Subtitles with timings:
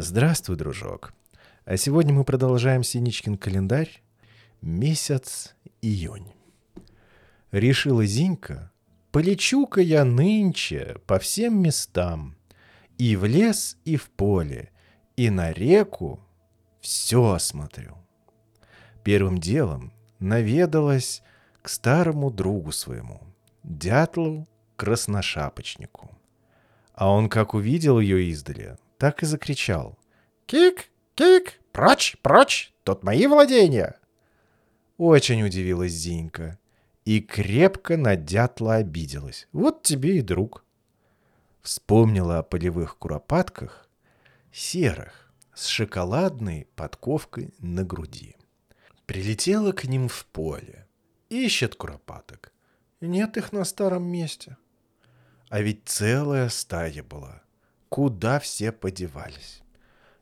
[0.00, 1.12] Здравствуй, дружок.
[1.64, 4.00] А сегодня мы продолжаем Синичкин календарь.
[4.60, 6.32] Месяц июнь.
[7.50, 8.70] Решила Зинька,
[9.10, 12.36] полечу-ка я нынче по всем местам.
[12.96, 14.70] И в лес, и в поле,
[15.16, 16.20] и на реку
[16.80, 17.96] все осмотрю.
[19.02, 21.24] Первым делом наведалась
[21.60, 23.20] к старому другу своему,
[23.64, 24.46] дятлу
[24.76, 26.16] красношапочнику.
[26.94, 29.98] А он как увидел ее издали, так и закричал.
[30.46, 30.90] «Кик!
[31.14, 31.60] Кик!
[31.72, 32.16] Прочь!
[32.22, 32.72] Прочь!
[32.82, 33.96] Тут мои владения!»
[34.98, 36.58] Очень удивилась Зинька
[37.04, 39.48] и крепко на дятла обиделась.
[39.52, 40.64] Вот тебе и друг.
[41.62, 43.88] Вспомнила о полевых куропатках,
[44.52, 48.36] серых, с шоколадной подковкой на груди.
[49.06, 50.86] Прилетела к ним в поле.
[51.30, 52.52] Ищет куропаток.
[53.00, 54.56] Нет их на старом месте.
[55.48, 57.42] А ведь целая стая была.
[57.88, 59.62] Куда все подевались?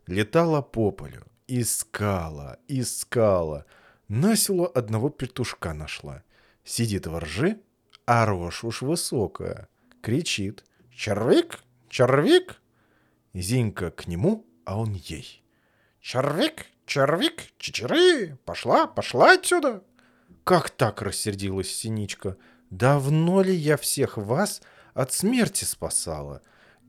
[0.06, 3.66] Летала по полю, искала, искала.
[4.08, 6.22] На село одного петушка нашла.
[6.64, 7.60] Сидит во ржи,
[8.06, 9.68] а рожь уж высокая.
[10.00, 10.64] Кричит.
[10.96, 11.62] «Червик!
[11.90, 12.56] Червик!»
[13.34, 15.42] Зинька к нему, а он ей.
[16.00, 16.66] «Червик!
[16.86, 17.52] Червик!
[17.58, 18.38] Чечеры!
[18.46, 19.82] Пошла, пошла отсюда!»
[20.44, 22.38] «Как так?»— рассердилась Синичка.
[22.70, 24.62] «Давно ли я всех вас
[24.94, 26.40] от смерти спасала?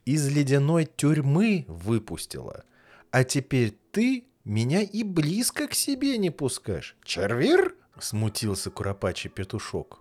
[0.07, 2.63] Из ледяной тюрьмы выпустила.
[3.11, 6.95] А теперь ты меня и близко к себе не пускаешь.
[7.03, 9.99] Червир?»— смутился куропачий петушок.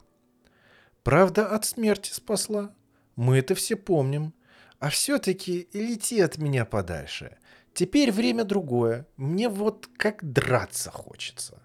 [1.03, 2.73] «Правда, от смерти спасла.
[3.17, 4.33] Мы это все помним.
[4.79, 7.39] А все-таки лети от меня подальше.
[7.75, 9.09] Теперь время другое.
[9.17, 11.61] Мне вот как драться хочется».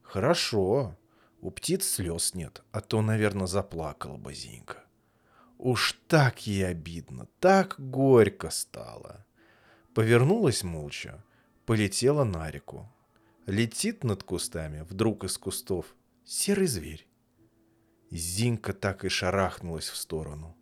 [0.00, 0.96] «Хорошо.
[1.42, 4.85] У птиц слез нет, а то, наверное, заплакала бы Зинька.
[5.58, 9.24] Уж так ей обидно, так горько стало.
[9.94, 11.24] Повернулась молча,
[11.64, 12.92] полетела на реку.
[13.46, 15.86] Летит над кустами, вдруг из кустов,
[16.24, 17.06] серый зверь.
[18.10, 20.56] Зинка так и шарахнулась в сторону.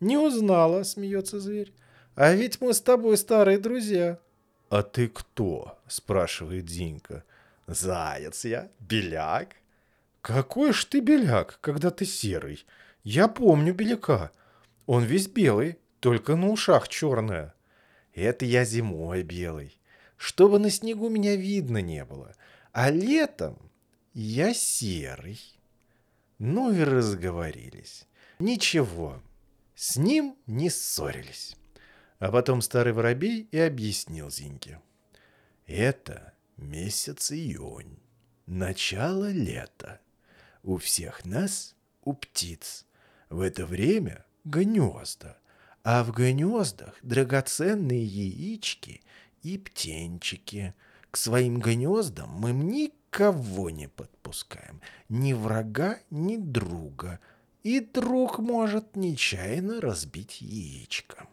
[0.00, 1.72] «Не узнала»,— смеется зверь.
[2.14, 4.18] «А ведь мы с тобой старые друзья».
[4.68, 7.24] «А ты кто?»— спрашивает Зинка.
[7.66, 9.56] «Заяц я, беляк».
[10.20, 12.64] «Какой ж ты беляк, когда ты серый?
[13.04, 14.30] Я помню беляка.
[14.86, 17.54] Он весь белый, только на ушах черная».
[18.14, 19.80] «Это я зимой белый,
[20.18, 22.36] чтобы на снегу меня видно не было.
[22.72, 23.58] А летом
[24.12, 25.40] я серый».
[26.44, 28.06] Ну и разговорились.
[28.40, 29.22] Ничего,
[29.76, 31.56] с ним не ссорились.
[32.18, 34.80] А потом старый воробей и объяснил Зиньке.
[35.66, 37.96] Это месяц июнь,
[38.46, 40.00] начало лета.
[40.64, 42.86] У всех нас, у птиц,
[43.32, 45.38] в это время гнезда,
[45.82, 49.00] а в гнездах драгоценные яички
[49.42, 50.74] и птенчики.
[51.10, 57.20] К своим гнездам мы никого не подпускаем, ни врага, ни друга,
[57.62, 61.26] и друг может нечаянно разбить яичко.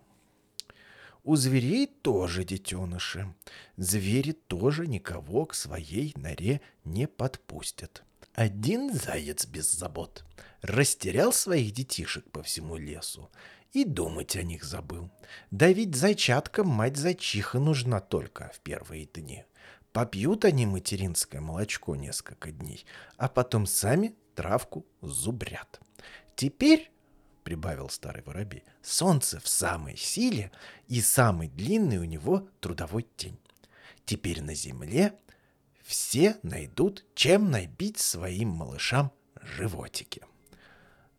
[1.23, 3.33] У зверей тоже детеныши.
[3.77, 8.03] Звери тоже никого к своей норе не подпустят.
[8.33, 10.23] Один заяц без забот
[10.61, 13.29] растерял своих детишек по всему лесу
[13.71, 15.09] и думать о них забыл.
[15.51, 19.45] Да ведь зайчаткам мать зайчиха нужна только в первые дни.
[19.91, 22.85] Попьют они материнское молочко несколько дней,
[23.17, 25.79] а потом сами травку зубрят.
[26.35, 26.91] Теперь
[27.43, 28.63] прибавил старый воробей.
[28.83, 30.51] Солнце в самой силе,
[30.87, 33.39] и самый длинный у него трудовой день.
[34.05, 35.13] Теперь на земле
[35.83, 39.11] все найдут, чем набить своим малышам
[39.41, 40.21] животики.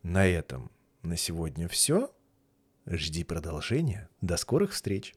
[0.02, 0.70] На этом
[1.02, 2.10] на сегодня все.
[2.86, 4.08] Жди продолжения.
[4.20, 5.14] До скорых встреч.